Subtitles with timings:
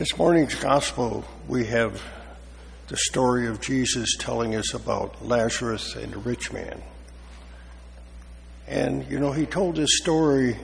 [0.00, 2.02] This morning's gospel, we have
[2.88, 6.80] the story of Jesus telling us about Lazarus and the rich man.
[8.66, 10.56] And, you know, he told this story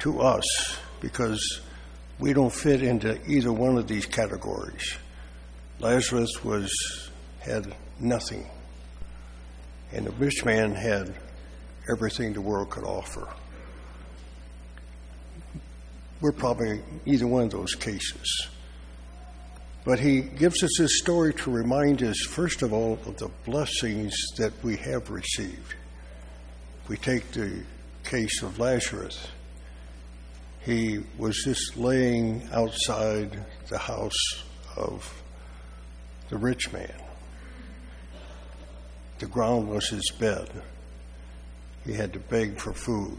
[0.00, 0.44] to us
[1.00, 1.62] because
[2.18, 4.98] we don't fit into either one of these categories.
[5.80, 7.10] Lazarus was,
[7.40, 8.46] had nothing,
[9.90, 11.14] and the rich man had
[11.90, 13.26] everything the world could offer.
[16.20, 18.48] We're probably either one of those cases.
[19.84, 24.14] But he gives us this story to remind us, first of all, of the blessings
[24.36, 25.74] that we have received.
[26.88, 27.62] We take the
[28.04, 29.28] case of Lazarus,
[30.60, 34.42] he was just laying outside the house
[34.76, 35.22] of
[36.28, 36.92] the rich man.
[39.18, 40.50] The ground was his bed.
[41.86, 43.18] He had to beg for food.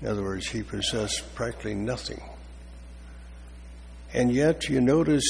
[0.00, 2.22] In other words, he possessed practically nothing.
[4.12, 5.24] And yet, you notice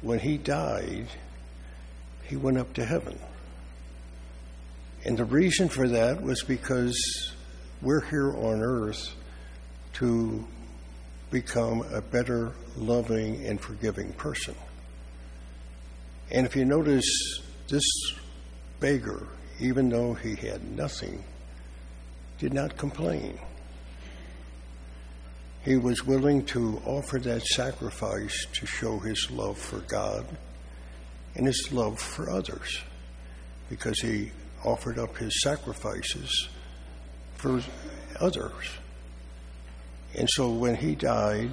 [0.00, 1.06] when he died,
[2.24, 3.18] he went up to heaven.
[5.04, 6.96] And the reason for that was because
[7.82, 9.14] we're here on earth
[9.94, 10.46] to
[11.30, 14.54] become a better, loving, and forgiving person.
[16.30, 17.04] And if you notice,
[17.68, 17.84] this
[18.80, 19.26] beggar,
[19.60, 21.22] even though he had nothing,
[22.38, 23.38] did not complain.
[25.64, 30.24] He was willing to offer that sacrifice to show his love for God
[31.34, 32.82] and his love for others
[33.68, 34.30] because he
[34.64, 36.48] offered up his sacrifices
[37.34, 37.62] for
[38.20, 38.70] others.
[40.14, 41.52] And so when he died,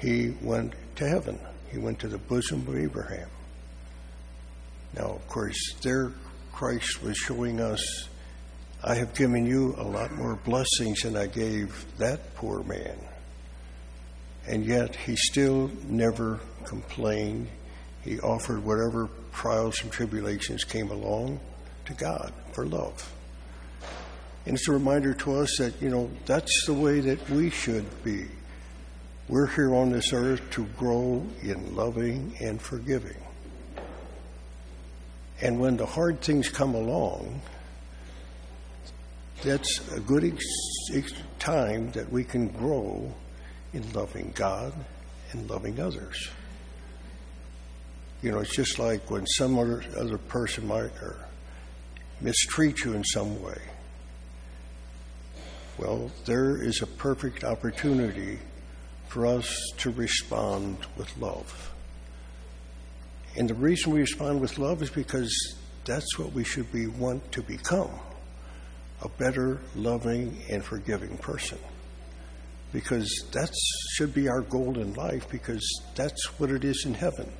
[0.00, 1.38] he went to heaven.
[1.70, 3.28] He went to the bosom of Abraham.
[4.94, 6.12] Now, of course, there
[6.52, 8.08] Christ was showing us
[8.86, 12.98] I have given you a lot more blessings than I gave that poor man.
[14.46, 17.48] And yet he still never complained.
[18.02, 21.40] He offered whatever trials and tribulations came along
[21.86, 23.10] to God for love.
[24.44, 27.86] And it's a reminder to us that, you know, that's the way that we should
[28.04, 28.26] be.
[29.28, 33.16] We're here on this earth to grow in loving and forgiving.
[35.40, 37.40] And when the hard things come along,
[39.44, 43.12] that's a good ex- time that we can grow
[43.74, 44.72] in loving God
[45.32, 46.30] and loving others.
[48.22, 50.92] You know, it's just like when some other, other person might
[52.22, 53.60] mistreat you in some way.
[55.76, 58.38] Well, there is a perfect opportunity
[59.08, 61.72] for us to respond with love.
[63.36, 67.30] And the reason we respond with love is because that's what we should be want
[67.32, 67.90] to become
[69.02, 71.58] a better, loving, and forgiving person.
[72.72, 73.50] Because that
[73.92, 75.62] should be our goal in life, because
[75.94, 77.30] that's what it is in heaven.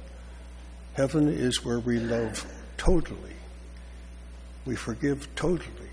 [0.95, 3.35] Heaven is where we love totally,
[4.65, 5.89] we forgive totally.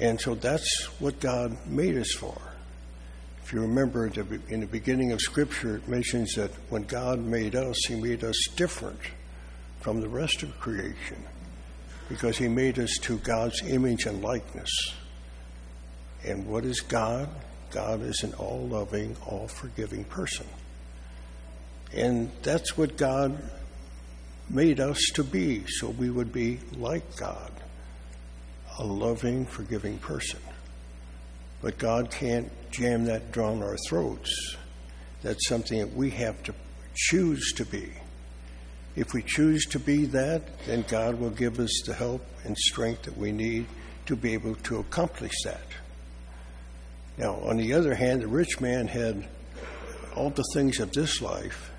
[0.00, 2.36] And so that's what God made us for.
[3.42, 7.76] If you remember in the beginning of Scripture, it mentions that when God made us,
[7.86, 8.98] He made us different
[9.80, 11.24] from the rest of creation
[12.08, 14.70] because he made us to God's image and likeness.
[16.24, 17.28] And what is God?
[17.70, 20.46] God is an all loving, all forgiving person.
[21.92, 23.42] And that's what God
[24.48, 27.52] made us to be, so we would be like God,
[28.78, 30.40] a loving, forgiving person.
[31.62, 34.56] But God can't jam that down our throats.
[35.22, 36.54] That's something that we have to
[36.94, 37.90] choose to be.
[38.96, 43.02] If we choose to be that, then God will give us the help and strength
[43.02, 43.66] that we need
[44.06, 45.66] to be able to accomplish that.
[47.16, 49.26] Now, on the other hand, the rich man had
[50.14, 51.70] all the things of this life,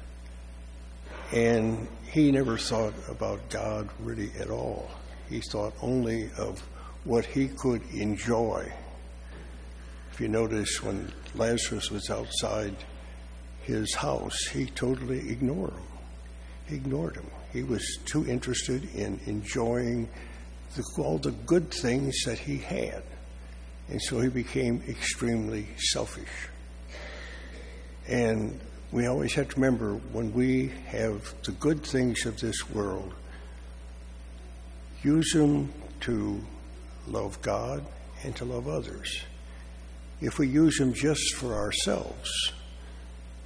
[1.32, 4.90] and he never thought about God really at all.
[5.30, 6.60] He thought only of
[7.04, 8.72] what he could enjoy.
[10.12, 12.76] If you notice, when Lazarus was outside
[13.64, 15.95] his house, he totally ignored him.
[16.68, 17.30] He ignored him.
[17.54, 20.10] He was too interested in enjoying
[20.76, 23.04] the, all the good things that he had.
[23.88, 26.50] And so he became extremely selfish.
[28.08, 28.60] And
[28.92, 33.14] we always have to remember when we have the good things of this world,
[35.04, 35.72] use them
[36.02, 36.44] to
[37.08, 37.86] love God
[38.24, 39.24] and to love others.
[40.22, 42.32] If we use them just for ourselves,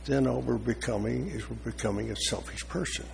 [0.10, 3.06] then all we're becoming is we're becoming a selfish person.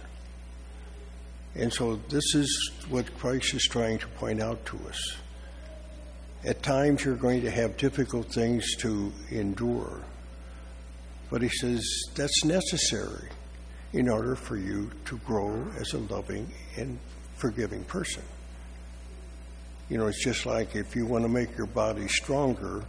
[1.56, 5.18] And so this is what Christ is trying to point out to us.
[6.44, 10.02] At times you're going to have difficult things to endure,
[11.30, 11.84] But he says
[12.14, 13.30] that's necessary
[13.94, 17.00] in order for you to grow as a loving and
[17.38, 18.24] forgiving person.
[19.90, 22.84] You know, it's just like if you want to make your body stronger,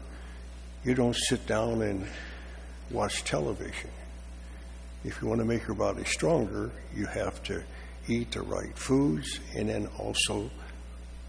[0.84, 2.06] you don't sit down and
[2.90, 3.90] watch television.
[5.04, 7.62] If you want to make your body stronger, you have to
[8.08, 10.50] eat the right foods and then also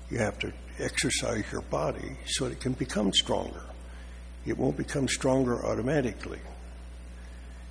[0.09, 3.63] you have to exercise your body so it can become stronger.
[4.45, 6.39] It won't become stronger automatically.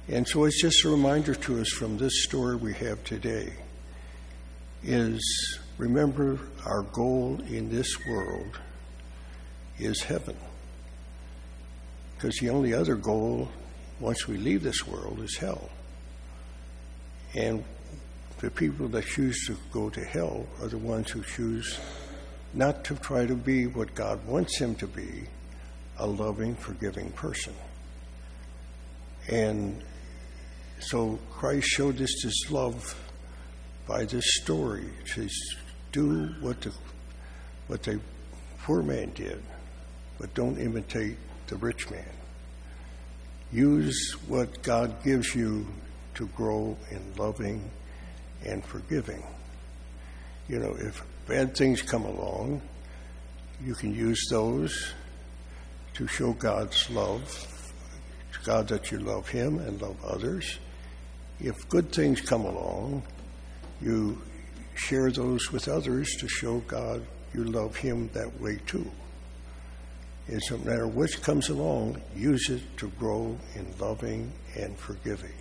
[0.09, 3.53] And so it's just a reminder to us from this story we have today
[4.85, 8.59] is remember our goal in this world
[9.79, 10.37] is heaven.
[12.15, 13.49] Because the only other goal
[14.01, 15.71] once we leave this world is hell.
[17.35, 17.65] And
[18.39, 21.79] the people that choose to go to hell are the ones who choose
[22.55, 25.27] not to try to be what God wants him to be
[25.99, 27.55] a loving, forgiving person.
[29.29, 29.83] And
[30.81, 32.95] so Christ showed us his love
[33.87, 34.91] by this story.
[35.15, 35.29] To
[35.93, 36.73] do what the
[37.67, 37.99] what the
[38.63, 39.43] poor man did,
[40.19, 41.17] but don't imitate
[41.47, 42.05] the rich man.
[43.53, 45.67] Use what God gives you
[46.15, 47.71] to grow in loving
[48.45, 49.23] and forgiving.
[50.49, 52.63] You know, if bad things come along,
[53.65, 54.93] you can use those
[55.95, 57.47] to show God's love,
[58.45, 60.59] God that you love Him and love others.
[61.41, 63.03] If good things come along,
[63.81, 64.21] you
[64.75, 67.05] share those with others to show God
[67.35, 68.91] you love Him that way too.
[70.29, 75.35] It doesn't matter which comes along, use it to grow in loving and forgiving.